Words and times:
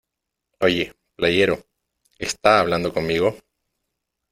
¡Oye, 0.61 0.93
playero!¿ 1.15 1.59
esta 2.17 2.59
hablando 2.59 2.91
conmigo? 2.91 3.37